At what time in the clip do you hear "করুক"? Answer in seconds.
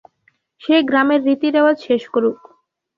2.13-2.39